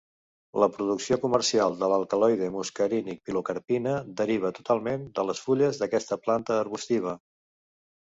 La 0.61 0.69
producció 0.77 1.17
comercial 1.25 1.77
de 1.83 1.89
l'alcaloide 1.91 2.49
muscarínic 2.57 3.21
pilocarpina 3.29 3.95
deriva 4.25 4.53
totalment 4.59 5.07
de 5.21 5.29
les 5.31 5.47
fulles 5.47 5.85
d'aquesta 5.85 6.23
planta 6.27 6.61
arbustiva. 6.67 7.19